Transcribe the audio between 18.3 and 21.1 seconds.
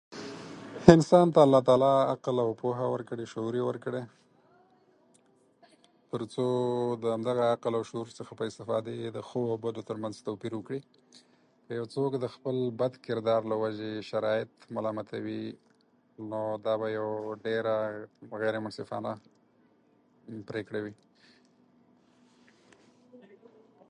غیرمنصفانه پرېکړه وي.